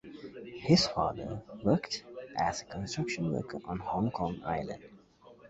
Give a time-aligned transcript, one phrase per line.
[0.61, 2.05] His father worked
[2.35, 4.83] as a construction worker on Hong Kong Island.